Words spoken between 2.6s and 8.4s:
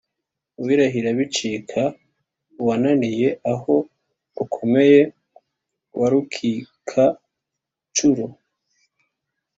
uwananiye aho rukomeye wa Rukikanshuro